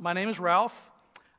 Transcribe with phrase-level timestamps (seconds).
[0.00, 0.90] my name is Ralph.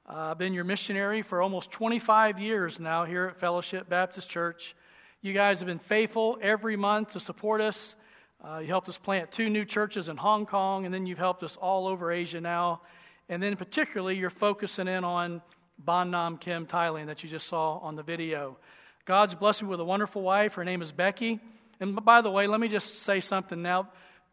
[0.07, 4.76] Uh, I've been your missionary for almost 25 years now here at Fellowship Baptist Church.
[5.24, 7.95] You guys have been faithful every month to support us.
[8.39, 11.41] Uh, you helped us plant two new churches in Hong Kong, and then you've helped
[11.41, 12.81] us all over Asia now.
[13.29, 15.41] And then, particularly, you're focusing in on
[15.79, 18.57] Ban Nam Kim, Thailand, that you just saw on the video.
[19.05, 20.54] God's blessed me with a wonderful wife.
[20.54, 21.39] Her name is Becky.
[21.80, 23.89] And by the way, let me just say something now.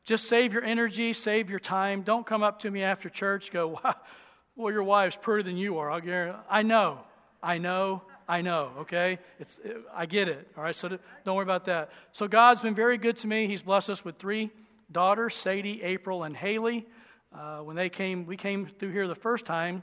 [0.09, 2.00] Just save your energy, save your time.
[2.00, 3.79] Don't come up to me after church, go,
[4.57, 5.90] well, your wife's prettier than you are.
[5.90, 6.39] I'll guarantee.
[6.48, 7.00] I know,
[7.43, 8.71] I know, I know.
[8.79, 10.48] Okay, it's, it, I get it.
[10.57, 11.90] All right, so don't worry about that.
[12.12, 13.48] So God's been very good to me.
[13.48, 14.50] He's blessed us with three
[14.90, 16.86] daughters, Sadie, April, and Haley.
[17.31, 19.82] Uh, when they came, we came through here the first time.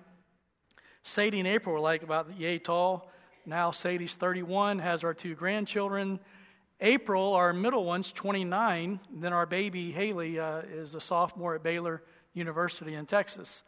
[1.04, 3.12] Sadie and April were like about yay tall.
[3.46, 6.20] Now Sadie's 31, has our two grandchildren.
[6.82, 9.00] April, our middle one's 29.
[9.14, 12.04] Then our baby Haley uh, is a sophomore at Baylor
[12.34, 13.64] University in Texas.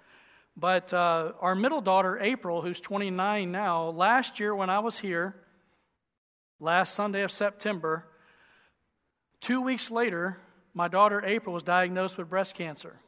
[0.55, 5.35] But uh, our middle daughter, April, who's 29 now, last year when I was here,
[6.59, 8.07] last Sunday of September,
[9.39, 10.37] two weeks later,
[10.73, 12.99] my daughter April was diagnosed with breast cancer.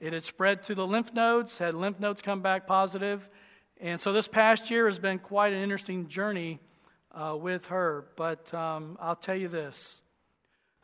[0.00, 3.28] It had spread to the lymph nodes, had lymph nodes come back positive.
[3.80, 6.60] And so this past year has been quite an interesting journey
[7.12, 8.06] uh, with her.
[8.16, 10.02] But um, I'll tell you this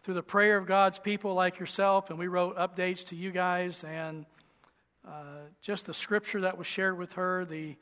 [0.03, 3.85] through the prayer of God's people like yourself, and we wrote updates to you guys,
[3.85, 4.27] and
[5.07, 7.77] uh, just the scripture that was shared with her, the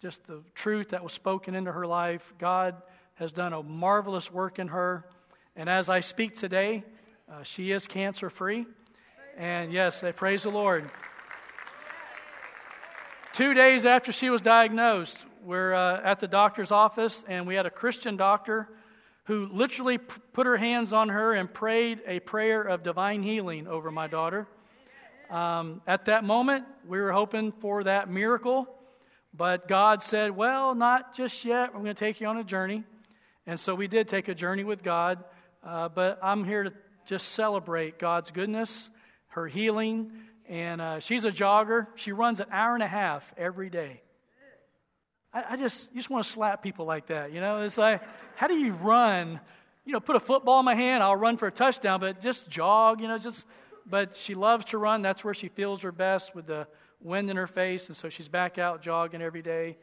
[0.00, 2.34] just the truth that was spoken into her life.
[2.36, 2.74] God
[3.14, 5.04] has done a marvelous work in her.
[5.54, 6.82] And as I speak today,
[7.30, 8.66] uh, she is cancer free.
[9.36, 10.90] And yes, I praise the Lord.
[13.32, 17.66] Two days after she was diagnosed, we're uh, at the doctor's office, and we had
[17.66, 18.68] a Christian doctor
[19.24, 23.66] who literally p- put her hands on her and prayed a prayer of divine healing
[23.66, 24.46] over my daughter.
[25.30, 28.66] Um, at that moment, we were hoping for that miracle,
[29.34, 31.70] but God said, Well, not just yet.
[31.74, 32.84] I'm going to take you on a journey.
[33.46, 35.24] And so we did take a journey with God,
[35.64, 36.72] uh, but I'm here to
[37.06, 38.90] just celebrate God's goodness
[39.32, 40.12] her healing.
[40.48, 41.86] And uh, she's a jogger.
[41.96, 44.02] She runs an hour and a half every day.
[45.32, 47.32] I, I just, you just want to slap people like that.
[47.32, 48.02] You know, it's like,
[48.36, 49.40] how do you run?
[49.84, 52.48] You know, put a football in my hand, I'll run for a touchdown, but just
[52.48, 53.46] jog, you know, just,
[53.86, 55.02] but she loves to run.
[55.02, 56.66] That's where she feels her best with the
[57.00, 57.88] wind in her face.
[57.88, 59.76] And so she's back out jogging every day.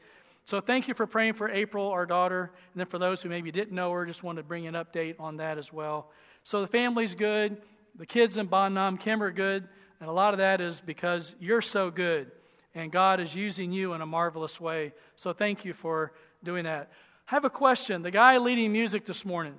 [0.45, 2.51] So thank you for praying for April, our daughter.
[2.73, 5.15] And then for those who maybe didn't know her, just wanted to bring an update
[5.19, 6.11] on that as well.
[6.43, 7.61] So the family's good
[7.99, 9.67] the kids in Ban Nam Kim are good,
[9.99, 12.31] and a lot of that is because you're so good,
[12.75, 14.93] and God is using you in a marvelous way.
[15.15, 16.13] So thank you for
[16.43, 16.91] doing that.
[17.27, 18.01] I have a question.
[18.01, 19.55] The guy leading music this morning,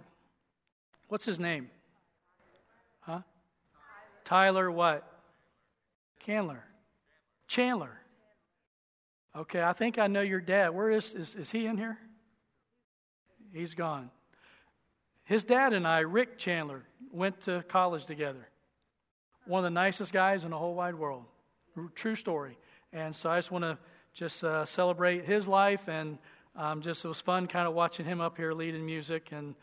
[1.08, 1.70] what's his name?
[3.00, 3.20] Huh?
[4.24, 5.06] Tyler what?
[6.20, 6.62] Candler.
[7.46, 8.00] Chandler.
[9.36, 10.70] Okay, I think I know your dad.
[10.70, 11.98] Where is, is, is he in here?
[13.52, 14.10] He's gone.
[15.24, 18.48] His dad and I, Rick Chandler, went to college together.
[19.46, 21.24] One of the nicest guys in the whole wide world.
[21.94, 22.58] True story.
[22.92, 23.78] And so I just want to
[24.12, 26.18] just uh, celebrate his life and
[26.56, 29.54] um, just it was fun kind of watching him up here leading music and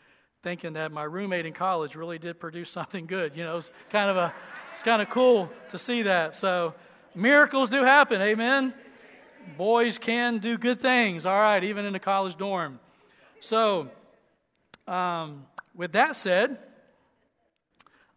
[0.42, 3.36] thinking that my roommate in college really did produce something good.
[3.36, 4.32] You know, it's kind of a
[4.72, 6.34] it's kind of cool to see that.
[6.34, 6.74] So
[7.14, 8.72] miracles do happen, amen.
[9.56, 12.80] Boys can do good things, all right, even in a college dorm.
[13.40, 13.88] So,
[14.86, 16.58] um, with that said,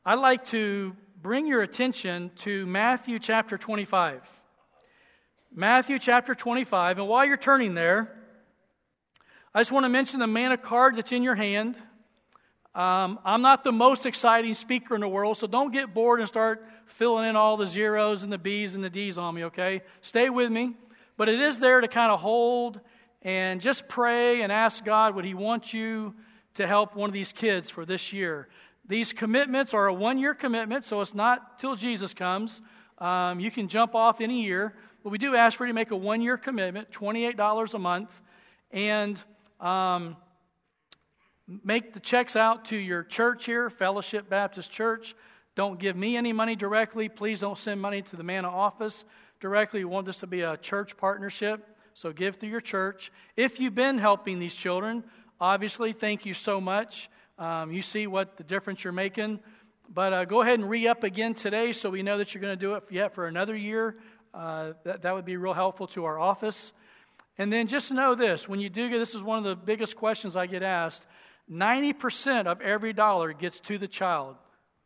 [0.05, 4.40] I'd like to bring your attention to Matthew chapter 25.
[5.53, 6.97] Matthew chapter 25.
[6.97, 8.15] And while you're turning there,
[9.53, 11.75] I just want to mention the manna card that's in your hand.
[12.73, 16.29] Um, I'm not the most exciting speaker in the world, so don't get bored and
[16.29, 19.81] start filling in all the zeros and the B's and the D's on me, okay?
[19.99, 20.77] Stay with me.
[21.17, 22.79] But it is there to kind of hold
[23.21, 26.15] and just pray and ask God, would He want you
[26.53, 28.47] to help one of these kids for this year?
[28.87, 32.61] These commitments are a one year commitment, so it's not till Jesus comes.
[32.99, 35.91] Um, you can jump off any year, but we do ask for you to make
[35.91, 38.21] a one year commitment, $28 a month,
[38.71, 39.21] and
[39.59, 40.15] um,
[41.63, 45.15] make the checks out to your church here, Fellowship Baptist Church.
[45.55, 47.09] Don't give me any money directly.
[47.09, 49.03] Please don't send money to the Manna office
[49.39, 49.83] directly.
[49.83, 53.11] We want this to be a church partnership, so give through your church.
[53.35, 55.03] If you've been helping these children,
[55.39, 57.09] obviously, thank you so much.
[57.37, 59.39] Um, you see what the difference you're making.
[59.93, 62.57] But uh, go ahead and re up again today so we know that you're going
[62.57, 63.97] to do it yet for another year.
[64.33, 66.73] Uh, that, that would be real helpful to our office.
[67.37, 69.95] And then just know this when you do get this is one of the biggest
[69.95, 71.05] questions I get asked
[71.51, 74.37] 90% of every dollar gets to the child.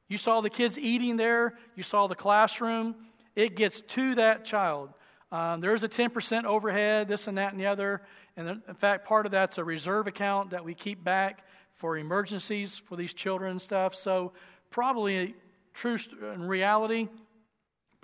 [0.08, 2.96] You saw the kids eating there, you saw the classroom,
[3.36, 4.90] it gets to that child.
[5.32, 8.02] Um, there is a 10% overhead, this and that and the other.
[8.38, 11.44] And in fact, part of that's a reserve account that we keep back
[11.76, 13.96] for emergencies for these children and stuff.
[13.96, 14.32] So,
[14.70, 15.36] probably,
[15.74, 15.98] true
[16.34, 17.10] in reality,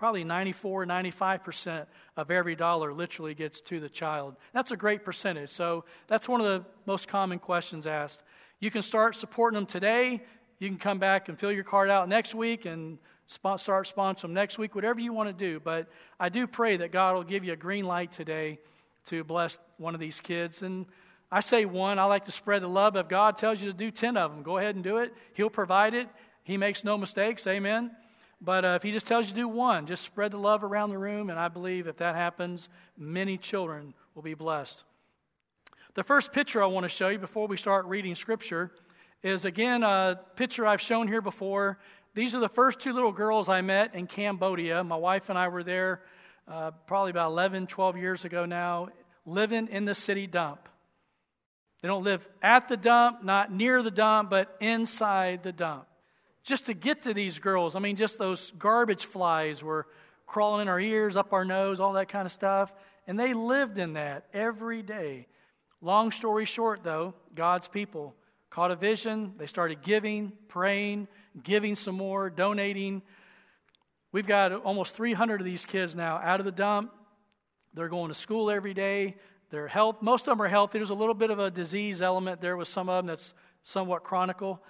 [0.01, 1.85] probably 94, 95%
[2.17, 4.35] of every dollar literally gets to the child.
[4.51, 5.51] That's a great percentage.
[5.51, 8.23] So, that's one of the most common questions asked.
[8.59, 10.23] You can start supporting them today.
[10.57, 14.33] You can come back and fill your card out next week and start sponsoring them
[14.33, 15.59] next week, whatever you want to do.
[15.59, 15.87] But
[16.19, 18.57] I do pray that God will give you a green light today
[19.05, 20.63] to bless one of these kids.
[20.63, 20.87] And
[21.31, 22.95] I say one, I like to spread the love.
[22.95, 25.13] If God tells you to do 10 of them, go ahead and do it.
[25.35, 26.09] He'll provide it.
[26.43, 27.45] He makes no mistakes.
[27.45, 27.91] Amen.
[28.41, 30.89] But uh, if He just tells you to do one, just spread the love around
[30.89, 31.29] the room.
[31.29, 34.83] And I believe if that happens, many children will be blessed.
[35.93, 38.71] The first picture I want to show you before we start reading Scripture
[39.23, 41.77] is again a picture I've shown here before.
[42.13, 44.83] These are the first two little girls I met in Cambodia.
[44.83, 46.01] My wife and I were there
[46.47, 48.89] uh, probably about 11, 12 years ago now,
[49.25, 50.67] living in the city dump.
[51.81, 55.85] They don't live at the dump, not near the dump, but inside the dump.
[56.43, 59.87] Just to get to these girls, I mean, just those garbage flies were
[60.25, 62.71] crawling in our ears, up our nose, all that kind of stuff.
[63.05, 65.27] And they lived in that every day.
[65.81, 68.15] Long story short, though, God's people
[68.49, 69.33] caught a vision.
[69.37, 71.07] They started giving, praying,
[71.43, 73.01] giving some more, donating.
[74.11, 76.91] We've got almost 300 of these kids now out of the dump.
[77.73, 79.15] They're going to school every day.
[79.49, 79.97] They're health.
[80.01, 80.79] Most of them are healthy.
[80.79, 83.33] There's a little bit of a disease element there with some of them that's
[83.63, 84.61] somewhat chronicle.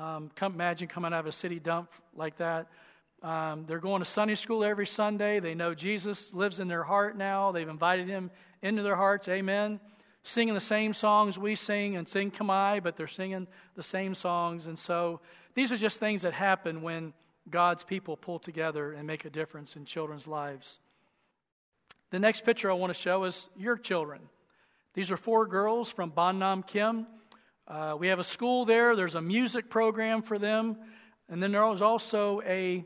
[0.00, 2.68] Um, come, imagine coming out of a city dump like that.
[3.22, 5.40] Um, they're going to Sunday school every Sunday.
[5.40, 7.52] They know Jesus lives in their heart now.
[7.52, 8.30] They've invited him
[8.62, 9.28] into their hearts.
[9.28, 9.80] Amen
[10.22, 14.66] singing the same songs we sing and sing Khmer, but they're singing the same songs.
[14.66, 15.20] And so
[15.54, 17.12] these are just things that happen when
[17.48, 20.78] God's people pull together and make a difference in children's lives.
[22.10, 24.20] The next picture I want to show is your children.
[24.94, 27.06] These are four girls from Ban Nam Kim.
[27.70, 30.76] Uh, we have a school there, there's a music program for them,
[31.28, 32.84] and then there is also a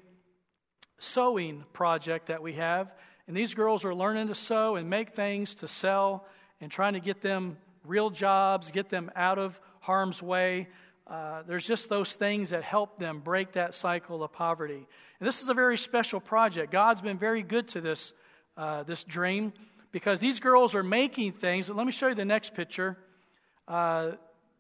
[0.99, 2.93] sewing project that we have.
[3.27, 6.27] And these girls are learning to sew and make things to sell
[6.61, 10.69] and trying to get them real jobs, get them out of harm's way.
[11.07, 14.87] Uh, there's just those things that help them break that cycle of poverty.
[15.19, 16.71] And this is a very special project.
[16.71, 18.13] God's been very good to this,
[18.59, 19.55] uh, this dream
[19.93, 21.71] because these girls are making things.
[21.71, 22.99] Let me show you the next picture.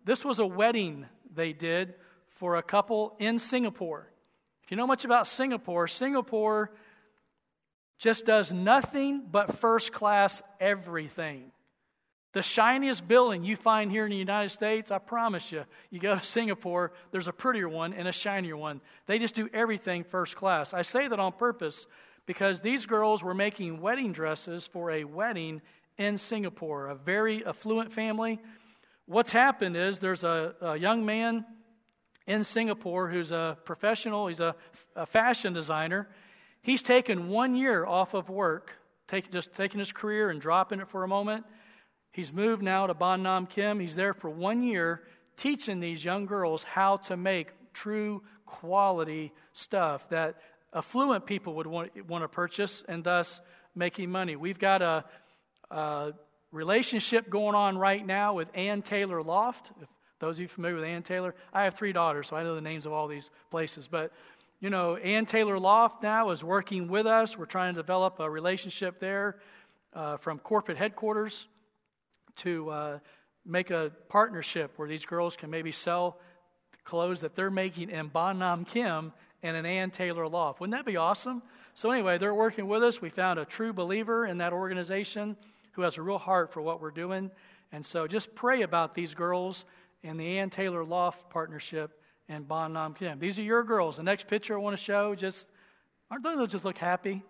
[0.04, 1.94] This was a wedding they did
[2.28, 4.08] for a couple in Singapore.
[4.64, 6.70] If you know much about Singapore, Singapore
[7.98, 11.52] just does nothing but first class everything.
[12.32, 16.18] The shiniest building you find here in the United States, I promise you, you go
[16.18, 18.80] to Singapore, there's a prettier one and a shinier one.
[19.06, 20.74] They just do everything first class.
[20.74, 21.86] I say that on purpose
[22.26, 25.62] because these girls were making wedding dresses for a wedding
[25.96, 28.40] in Singapore, a very affluent family.
[29.06, 31.44] What's happened is there's a, a young man
[32.26, 34.54] in Singapore who's a professional, he's a,
[34.96, 36.08] a fashion designer.
[36.62, 38.72] He's taken one year off of work,
[39.08, 41.44] take, just taking his career and dropping it for a moment
[42.14, 43.80] He's moved now to Ban Nam Kim.
[43.80, 45.02] He's there for one year
[45.36, 50.36] teaching these young girls how to make true quality stuff that
[50.72, 53.40] affluent people would want, want to purchase and thus
[53.74, 54.36] making money.
[54.36, 55.04] We've got a,
[55.72, 56.12] a
[56.54, 59.72] relationship going on right now with Ann Taylor Loft.
[59.82, 59.88] If
[60.20, 62.60] those of you familiar with Ann Taylor, I have three daughters, so I know the
[62.60, 63.88] names of all these places.
[63.88, 64.12] But
[64.60, 67.36] you know, Ann Taylor Loft now is working with us.
[67.36, 69.36] We're trying to develop a relationship there
[69.92, 71.48] uh, from corporate headquarters
[72.36, 72.98] to uh,
[73.44, 76.18] make a partnership where these girls can maybe sell
[76.84, 80.60] clothes that they're making in Ban Nam Kim and an Ann Taylor Loft.
[80.60, 81.42] Wouldn't that be awesome?
[81.74, 83.02] So, anyway, they're working with us.
[83.02, 85.36] We found a true believer in that organization
[85.74, 87.30] who has a real heart for what we're doing.
[87.72, 89.64] And so, just pray about these girls
[90.02, 93.18] and the Ann Taylor Loft partnership and Ban Nam Kim.
[93.18, 93.96] These are your girls.
[93.96, 95.48] The next picture I want to show just
[96.10, 97.22] aren't those just look happy?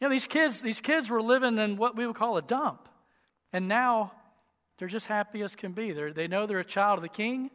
[0.00, 2.88] You know, these kids, these kids were living in what we would call a dump.
[3.52, 4.12] And now
[4.78, 5.92] they're just happy as can be.
[5.92, 7.50] They're, they know they're a child of the king.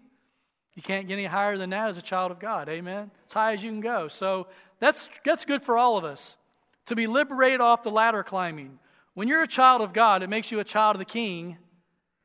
[0.76, 2.70] You can't get any higher than that as a child of God.
[2.70, 3.12] Amen.
[3.28, 4.08] As high as you can go.
[4.08, 4.48] So
[4.80, 6.38] that's, that's good for all of us
[6.86, 8.80] to be liberated off the ladder climbing.
[9.18, 11.58] When you're a child of God, it makes you a child of the king.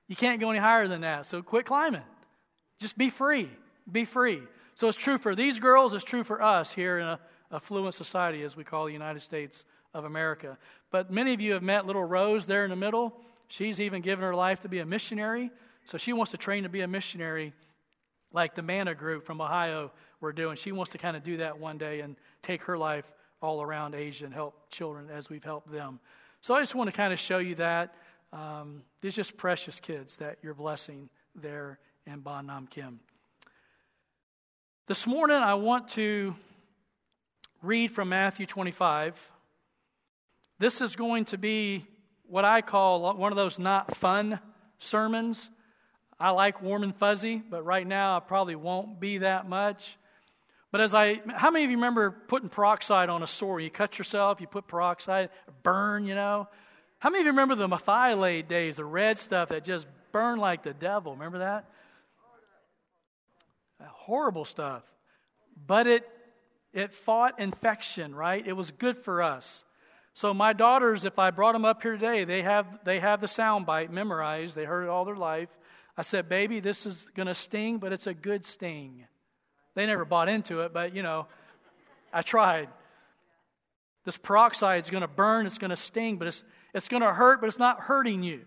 [0.09, 1.25] You can't go any higher than that.
[1.25, 2.03] So quit climbing.
[2.81, 3.49] Just be free.
[3.91, 4.43] Be free.
[4.75, 7.19] So it's true for these girls, it's true for us here in a
[7.51, 10.59] affluent society, as we call the United States of America.
[10.91, 13.17] But many of you have met little Rose there in the middle.
[13.49, 15.51] She's even given her life to be a missionary.
[15.87, 17.55] So she wants to train to be a missionary
[18.35, 20.57] like the Manna group from Ohio we're doing.
[20.57, 23.95] She wants to kind of do that one day and take her life all around
[23.95, 25.99] Asia and help children as we've helped them.
[26.45, 27.95] So I just want to kind of show you that.
[28.33, 32.99] Um, these just precious kids that you're blessing there in Ban Nam Kim.
[34.89, 36.35] This morning, I want to
[37.63, 39.31] read from Matthew 25.
[40.59, 41.87] This is going to be
[42.27, 44.41] what I call one of those not fun
[44.81, 45.49] sermons.
[46.19, 49.97] I like warm and fuzzy, but right now I probably won't be that much.
[50.73, 53.61] But as I, how many of you remember putting peroxide on a sore?
[53.61, 55.29] You cut yourself, you put peroxide,
[55.62, 56.49] burn, you know?
[56.99, 60.62] How many of you remember the Merthiolate days, the red stuff that just burned like
[60.62, 61.12] the devil?
[61.12, 61.67] Remember that?
[63.81, 64.83] that Horrible stuff.
[65.67, 66.09] But it,
[66.73, 68.45] it fought infection, right?
[68.47, 69.64] It was good for us.
[70.14, 73.29] So my daughters, if I brought them up here today, they have, they have the
[73.29, 74.57] sound bite memorized.
[74.57, 75.50] They heard it all their life.
[75.99, 79.05] I said, baby, this is going to sting, but it's a good sting.
[79.75, 81.26] They never bought into it, but you know,
[82.12, 82.69] I tried.
[84.05, 87.12] This peroxide is going to burn, it's going to sting, but it's, it's going to
[87.12, 88.43] hurt, but it's not hurting you.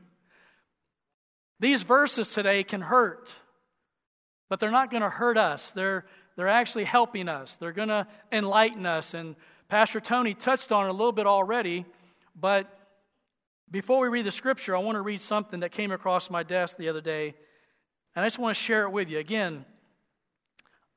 [1.59, 3.31] These verses today can hurt,
[4.49, 5.71] but they're not going to hurt us.
[5.71, 6.05] They're,
[6.35, 9.13] they're actually helping us, they're going to enlighten us.
[9.13, 9.35] And
[9.69, 11.85] Pastor Tony touched on it a little bit already,
[12.39, 12.69] but
[13.71, 16.77] before we read the scripture, I want to read something that came across my desk
[16.77, 17.33] the other day,
[18.15, 19.17] and I just want to share it with you.
[19.17, 19.65] Again,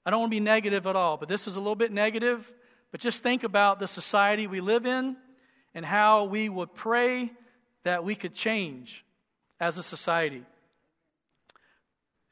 [0.08, 2.50] I don't want to be negative at all, but this is a little bit negative.
[2.92, 5.18] But just think about the society we live in
[5.74, 7.30] and how we would pray
[7.84, 9.04] that we could change
[9.60, 10.46] as a society.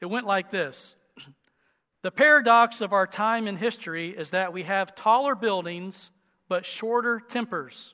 [0.01, 0.95] It went like this
[2.01, 6.09] The paradox of our time in history is that we have taller buildings
[6.49, 7.93] but shorter tempers.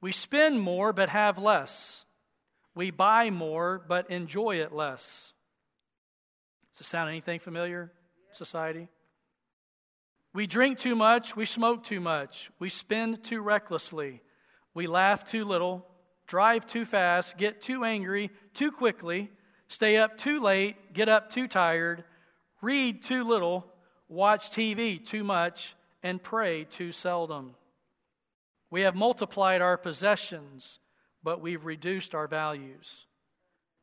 [0.00, 2.04] We spend more but have less.
[2.74, 5.32] We buy more but enjoy it less.
[6.72, 7.92] Does it sound anything familiar?
[8.36, 8.88] Society.
[10.34, 14.20] We drink too much, we smoke too much, we spend too recklessly,
[14.74, 15.86] we laugh too little,
[16.26, 19.30] drive too fast, get too angry too quickly,
[19.68, 22.04] stay up too late, get up too tired,
[22.60, 23.64] read too little,
[24.08, 27.54] watch TV too much, and pray too seldom.
[28.70, 30.80] We have multiplied our possessions,
[31.22, 33.06] but we've reduced our values.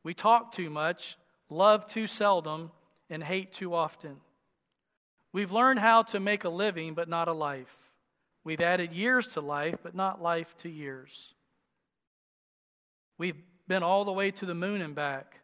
[0.04, 1.16] We talk too much,
[1.50, 2.70] love too seldom,
[3.10, 4.20] and hate too often.
[5.34, 7.76] We've learned how to make a living, but not a life.
[8.44, 11.34] We've added years to life, but not life to years.
[13.18, 15.40] We've been all the way to the moon and back,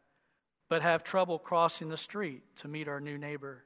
[0.68, 3.64] but have trouble crossing the street to meet our new neighbor.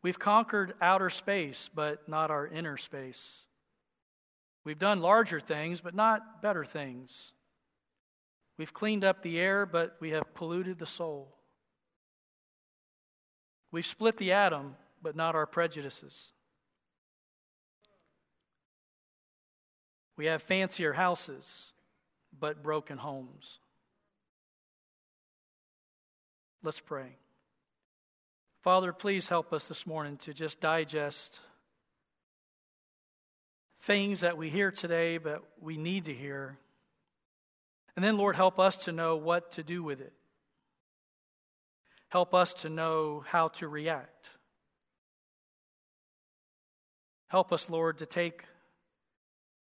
[0.00, 3.42] We've conquered outer space, but not our inner space.
[4.64, 7.32] We've done larger things, but not better things.
[8.56, 11.34] We've cleaned up the air, but we have polluted the soul.
[13.70, 16.32] We've split the atom, but not our prejudices.
[20.16, 21.66] We have fancier houses,
[22.36, 23.60] but broken homes.
[26.64, 27.18] Let's pray.
[28.62, 31.38] Father, please help us this morning to just digest
[33.82, 36.58] things that we hear today, but we need to hear.
[37.94, 40.14] And then, Lord, help us to know what to do with it.
[42.08, 44.30] Help us to know how to react.
[47.28, 48.44] Help us, Lord, to take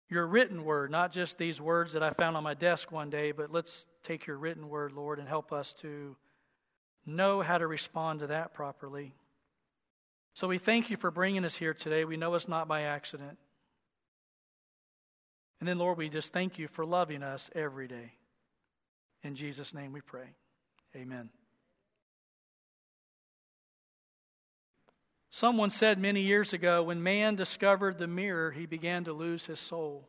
[0.09, 3.31] your written word, not just these words that I found on my desk one day,
[3.31, 6.15] but let's take your written word, Lord, and help us to
[7.05, 9.13] know how to respond to that properly.
[10.33, 12.03] So we thank you for bringing us here today.
[12.03, 13.37] We know it's not by accident.
[15.59, 18.13] And then, Lord, we just thank you for loving us every day.
[19.23, 20.35] In Jesus' name we pray.
[20.95, 21.29] Amen.
[25.35, 29.59] Someone said many years ago when man discovered the mirror, he began to lose his
[29.59, 30.07] soul.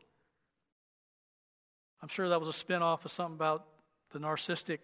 [2.01, 3.65] I'm sure that was a spin off of something about
[4.13, 4.79] the narcissistic,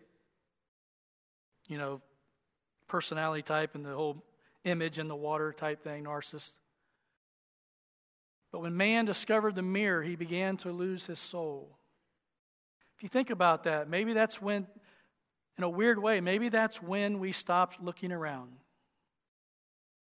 [1.70, 2.02] you know,
[2.90, 4.22] personality type and the whole
[4.66, 6.52] image in the water type thing, narcissist.
[8.52, 11.78] But when man discovered the mirror, he began to lose his soul.
[12.98, 14.68] If you think about that, maybe that's when,
[15.58, 18.58] in a weird way, maybe that's when we stopped looking around.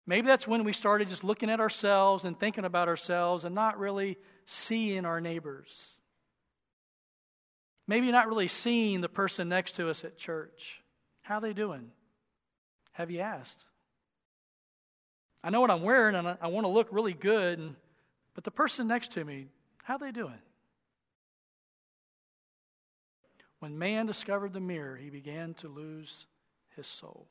[0.07, 3.79] Maybe that's when we started just looking at ourselves and thinking about ourselves and not
[3.79, 5.95] really seeing our neighbors.
[7.87, 10.81] Maybe not really seeing the person next to us at church.
[11.21, 11.91] How are they doing?
[12.93, 13.63] Have you asked?
[15.43, 17.75] I know what I'm wearing and I, want to look really good, and,
[18.33, 19.47] but the person next to me,
[19.83, 20.39] how are they doing?
[23.59, 26.25] When man discovered the mirror, he began to lose
[26.75, 27.27] his soul.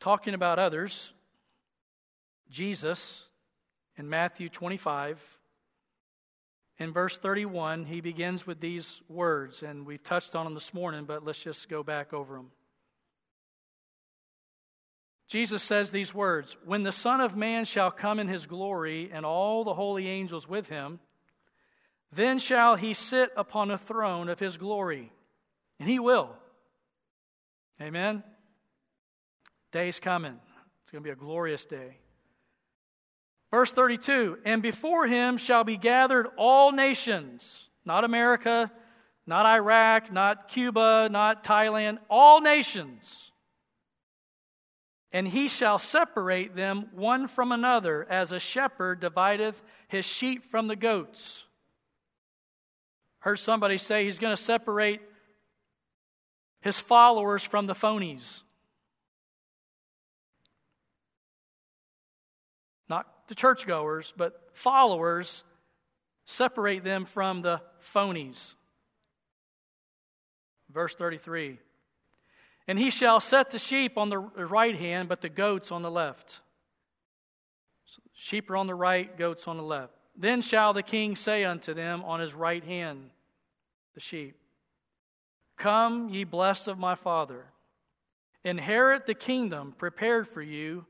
[0.00, 1.12] Talking about others,
[2.50, 3.24] Jesus,
[3.96, 5.38] in Matthew 25,
[6.78, 11.04] in verse 31, he begins with these words, and we've touched on them this morning,
[11.04, 12.50] but let's just go back over them.
[15.28, 19.26] Jesus says these words When the Son of Man shall come in his glory, and
[19.26, 21.00] all the holy angels with him,
[22.10, 25.12] then shall he sit upon a throne of his glory.
[25.78, 26.30] And he will.
[27.80, 28.24] Amen?
[29.72, 30.38] Day's coming.
[30.82, 31.98] It's going to be a glorious day.
[33.50, 38.70] Verse 32 And before him shall be gathered all nations, not America,
[39.26, 43.30] not Iraq, not Cuba, not Thailand, all nations.
[45.12, 50.68] And he shall separate them one from another, as a shepherd divideth his sheep from
[50.68, 51.44] the goats.
[53.20, 55.00] Heard somebody say he's going to separate
[56.60, 58.42] his followers from the phonies.
[63.30, 65.44] The churchgoers, but followers,
[66.26, 67.62] separate them from the
[67.94, 68.54] phonies.
[70.68, 71.60] Verse 33
[72.66, 75.90] And he shall set the sheep on the right hand, but the goats on the
[75.92, 76.40] left.
[78.14, 79.94] Sheep are on the right, goats on the left.
[80.16, 83.10] Then shall the king say unto them on his right hand,
[83.94, 84.34] the sheep,
[85.56, 87.44] Come, ye blessed of my Father,
[88.44, 90.84] inherit the kingdom prepared for you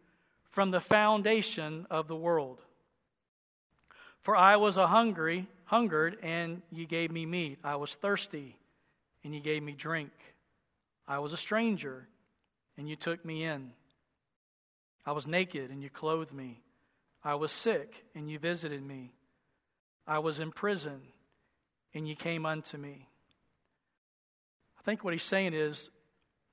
[0.50, 2.58] from the foundation of the world.
[4.20, 7.58] For I was a hungry, hungered, and ye gave me meat.
[7.64, 8.56] I was thirsty,
[9.24, 10.10] and ye gave me drink.
[11.08, 12.06] I was a stranger,
[12.76, 13.70] and you took me in.
[15.06, 16.60] I was naked, and you clothed me.
[17.24, 19.12] I was sick, and you visited me.
[20.06, 21.00] I was in prison,
[21.94, 23.08] and you came unto me.
[24.78, 25.90] I think what he's saying is,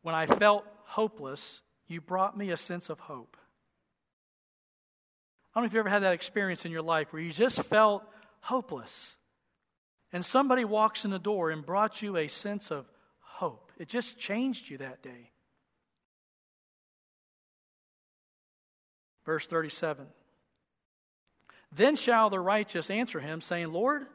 [0.04, 3.36] when I felt hopeless, you brought me a sense of hope.
[5.58, 7.64] I don't know if you ever had that experience in your life where you just
[7.64, 8.04] felt
[8.42, 9.16] hopeless.
[10.14, 12.86] And somebody walks in the door and brought you a sense of
[13.22, 13.72] hope.
[13.80, 15.32] It just changed you that day.
[19.26, 20.06] Verse 37
[21.72, 24.06] Then shall the righteous answer him, saying, Lord,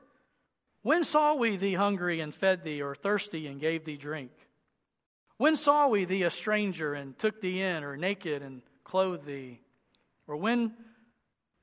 [0.83, 4.31] when saw we thee hungry and fed thee, or thirsty and gave thee drink?
[5.38, 9.59] When saw we thee a stranger and took thee in, or naked and clothed thee?
[10.28, 10.72] Or when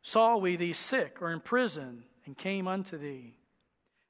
[0.02, 3.36] saw we thee sick or in prison and came unto thee?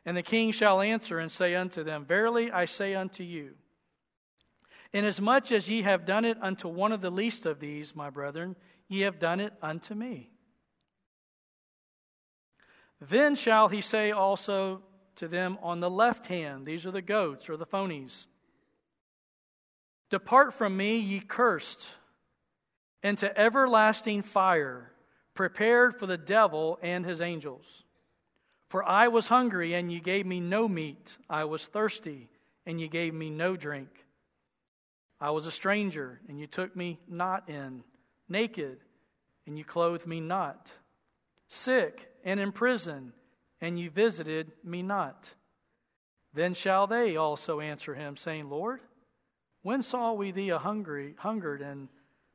[0.05, 3.51] And the king shall answer and say unto them, Verily I say unto you,
[4.91, 8.55] Inasmuch as ye have done it unto one of the least of these, my brethren,
[8.87, 10.31] ye have done it unto me.
[12.99, 14.81] Then shall he say also
[15.17, 18.25] to them on the left hand, these are the goats or the phonies,
[20.09, 21.85] Depart from me, ye cursed,
[23.03, 24.91] into everlasting fire
[25.39, 27.85] prepared for the devil and his angels.
[28.67, 31.15] For I was hungry, and you gave me no meat.
[31.29, 32.27] I was thirsty,
[32.65, 33.87] and you gave me no drink.
[35.21, 37.85] I was a stranger, and you took me not in.
[38.27, 38.79] Naked,
[39.47, 40.73] and you clothed me not.
[41.47, 43.13] Sick and in prison,
[43.61, 45.35] and you visited me not.
[46.33, 48.81] Then shall they also answer him, saying, Lord,
[49.61, 51.87] when saw we thee a hungry, hungered, and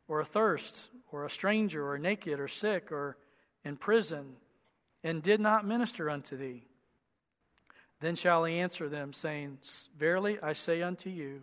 [0.09, 3.16] or a thirst, or a stranger, or naked, or sick, or
[3.64, 4.35] in prison,
[5.05, 6.64] and did not minister unto thee?
[8.00, 9.59] Then shall he answer them, saying,
[9.96, 11.42] Verily I say unto you,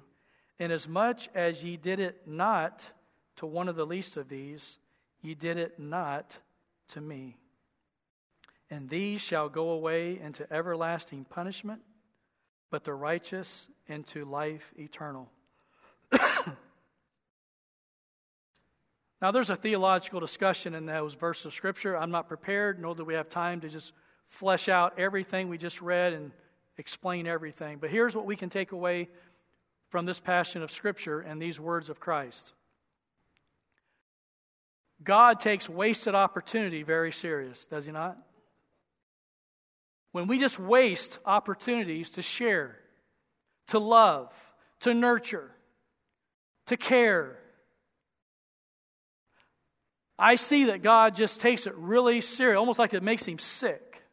[0.60, 2.90] inasmuch as ye did it not
[3.38, 4.78] to one of the least of these,
[5.22, 6.38] ye did it not
[6.90, 7.38] to me.
[8.70, 11.82] And these shall go away into everlasting punishment,
[12.70, 15.30] but the righteous into life eternal.
[19.22, 21.96] Now, there's a theological discussion in those verses of Scripture.
[21.96, 23.94] I'm not prepared, nor do we have time to just
[24.28, 26.32] flesh out everything we just read and
[26.78, 27.78] explain everything.
[27.80, 29.10] But here's what we can take away
[29.90, 32.54] from this passion of Scripture and these words of Christ
[35.04, 38.18] God takes wasted opportunity very serious, does He not?
[40.12, 42.78] When we just waste opportunities to share,
[43.68, 44.34] to love,
[44.82, 45.52] to nurture,
[46.68, 47.38] to care,
[50.22, 54.04] I see that God just takes it really serious, almost like it makes him sick.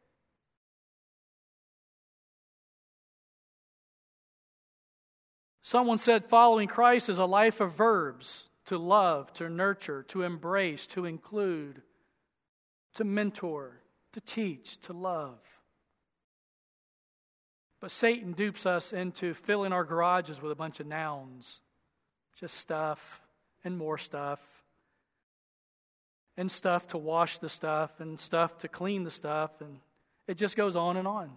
[5.62, 10.86] Someone said following Christ is a life of verbs to love, to nurture, to embrace,
[10.88, 11.82] to include,
[12.94, 13.82] to mentor,
[14.14, 15.38] to teach, to love.
[17.80, 21.60] But Satan dupes us into filling our garages with a bunch of nouns,
[22.40, 23.20] just stuff
[23.62, 24.40] and more stuff
[26.38, 29.80] and stuff to wash the stuff and stuff to clean the stuff, and
[30.28, 31.32] it just goes on and on.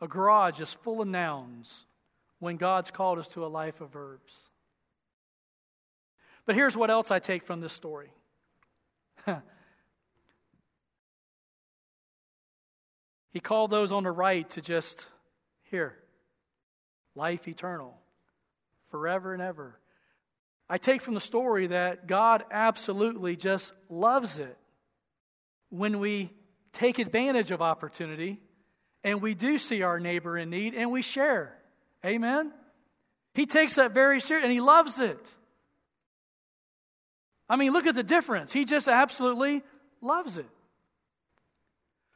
[0.00, 1.86] A garage is full of nouns
[2.40, 4.50] when God's called us to a life of verbs.
[6.44, 8.10] But here's what else I take from this story.
[13.32, 15.06] he called those on the right to just,
[15.62, 15.94] here,
[17.14, 17.96] life eternal,
[18.90, 19.78] forever and ever.
[20.68, 24.56] I take from the story that God absolutely just loves it
[25.70, 26.30] when we
[26.72, 28.40] take advantage of opportunity
[29.02, 31.56] and we do see our neighbor in need and we share.
[32.04, 32.52] Amen?
[33.34, 35.34] He takes that very seriously and he loves it.
[37.48, 38.52] I mean, look at the difference.
[38.52, 39.62] He just absolutely
[40.00, 40.48] loves it.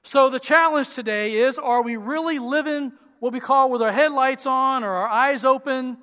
[0.03, 4.47] So the challenge today is are we really living what we call with our headlights
[4.47, 5.99] on or our eyes open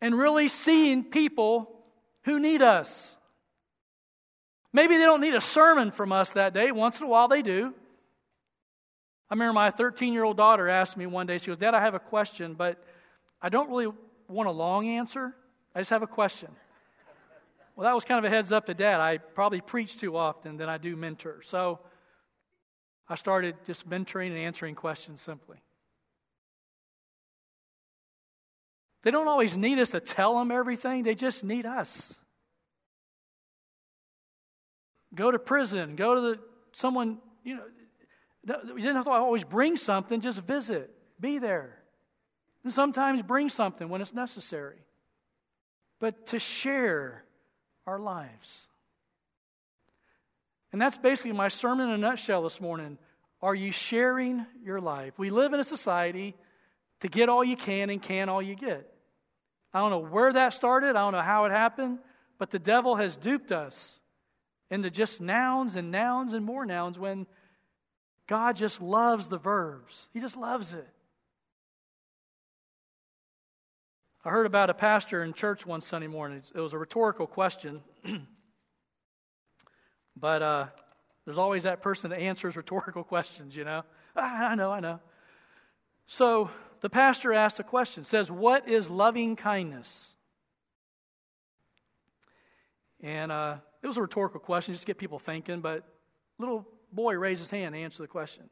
[0.00, 1.70] and really seeing people
[2.24, 3.16] who need us?
[4.72, 6.70] Maybe they don't need a sermon from us that day.
[6.70, 7.72] Once in a while they do.
[9.28, 11.80] I remember my 13 year old daughter asked me one day, she goes, Dad, I
[11.80, 12.82] have a question, but
[13.40, 13.92] I don't really
[14.28, 15.34] want a long answer.
[15.74, 16.50] I just have a question.
[17.74, 19.00] Well, that was kind of a heads up to Dad.
[19.00, 21.42] I probably preach too often than I do mentor.
[21.42, 21.80] So
[23.08, 25.58] I started just mentoring and answering questions simply.
[29.06, 32.18] They don't always need us to tell them everything, they just need us.
[35.14, 36.38] Go to prison, go to the,
[36.72, 37.62] someone, you know,
[38.66, 40.90] you didn't have to always bring something, just visit,
[41.20, 41.78] be there.
[42.64, 44.78] And sometimes bring something when it's necessary.
[46.00, 47.22] But to share
[47.86, 48.66] our lives.
[50.72, 52.98] And that's basically my sermon in a nutshell this morning.
[53.40, 55.12] Are you sharing your life?
[55.16, 56.34] We live in a society
[57.02, 58.94] to get all you can and can all you get.
[59.72, 61.98] I don't know where that started, I don't know how it happened,
[62.38, 64.00] but the devil has duped us
[64.70, 67.26] into just nouns and nouns and more nouns when
[68.26, 70.08] God just loves the verbs.
[70.12, 70.88] He just loves it.
[74.24, 76.42] I heard about a pastor in church one Sunday morning.
[76.52, 77.80] It was a rhetorical question.
[80.16, 80.66] but uh,
[81.24, 83.84] there's always that person that answers rhetorical questions, you know.
[84.16, 84.98] I know, I know.
[86.08, 86.50] So
[86.80, 90.14] the pastor asked a question, says, What is loving kindness?
[93.00, 95.84] And uh, it was a rhetorical question, just to get people thinking, but
[96.38, 98.50] little boy raised his hand to answer the question.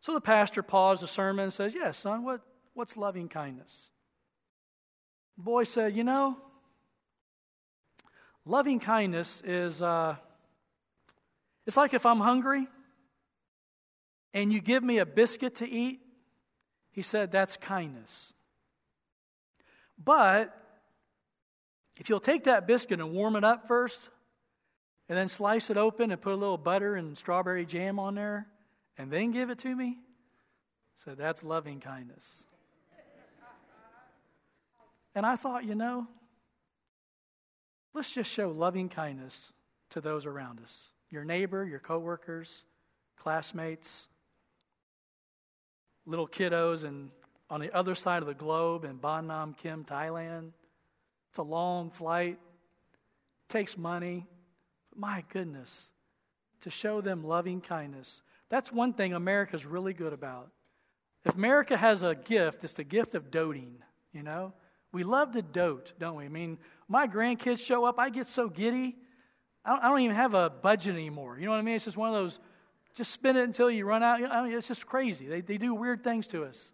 [0.00, 2.40] So the pastor paused the sermon and says, Yes, yeah, son, what,
[2.74, 3.90] what's loving kindness?
[5.36, 6.36] The boy said, You know,
[8.44, 10.16] loving kindness is uh,
[11.66, 12.68] it's like if I'm hungry
[14.34, 16.00] and you give me a biscuit to eat,
[16.94, 18.32] he said, That's kindness.
[20.02, 20.56] But
[21.96, 24.08] if you'll take that biscuit and warm it up first,
[25.08, 28.46] and then slice it open and put a little butter and strawberry jam on there
[28.96, 29.98] and then give it to me?
[31.04, 32.24] said, that's loving kindness.
[35.14, 36.06] And I thought, you know,
[37.92, 39.52] let's just show loving kindness
[39.90, 42.64] to those around us your neighbor, your coworkers,
[43.16, 44.06] classmates,
[46.06, 47.10] little kiddos, and
[47.50, 50.50] on the other side of the globe in Ban Nam Kim, Thailand.
[51.30, 52.38] It's a long flight,
[53.48, 54.26] takes money,
[54.90, 55.90] But my goodness,
[56.60, 58.22] to show them loving kindness.
[58.48, 60.50] That's one thing America's really good about.
[61.24, 63.76] If America has a gift, it's the gift of doting,
[64.12, 64.52] you know?
[64.92, 66.26] We love to dote, don't we?
[66.26, 68.96] I mean, my grandkids show up, I get so giddy.
[69.64, 71.38] I don't, I don't even have a budget anymore.
[71.38, 71.74] You know what I mean?
[71.74, 72.38] It's just one of those,
[72.94, 74.22] just spin it until you run out.
[74.24, 75.26] I mean, it's just crazy.
[75.26, 76.70] They, they do weird things to us.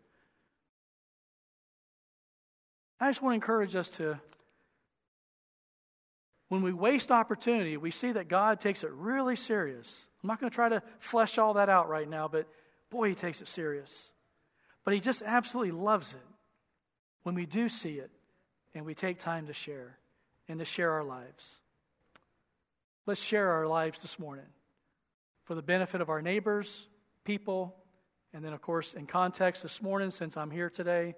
[3.01, 4.21] I just want to encourage us to
[6.49, 10.05] when we waste opportunity, we see that God takes it really serious.
[10.23, 12.47] I'm not going to try to flesh all that out right now, but
[12.91, 14.11] boy, He takes it serious.
[14.85, 16.27] But He just absolutely loves it
[17.23, 18.11] when we do see it
[18.75, 19.97] and we take time to share
[20.49, 21.61] and to share our lives.
[23.07, 24.47] Let's share our lives this morning
[25.51, 26.87] for the benefit of our neighbors,
[27.25, 27.75] people,
[28.33, 31.17] and then, of course, in context this morning, since I'm here today,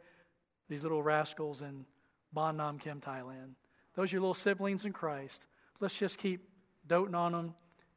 [0.70, 1.84] these little rascals in
[2.32, 3.56] Ban Nam Kim, Thailand.
[3.94, 5.44] Those are your little siblings in Christ.
[5.80, 6.48] Let's just keep
[6.86, 7.54] doting on them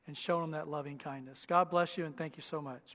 [0.07, 1.45] and showing them that loving kindness.
[1.47, 2.91] God bless you and thank you so much.